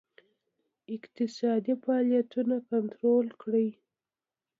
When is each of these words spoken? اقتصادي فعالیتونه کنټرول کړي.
اقتصادي 0.95 1.73
فعالیتونه 1.83 2.55
کنټرول 2.69 3.25
کړي. 3.41 3.67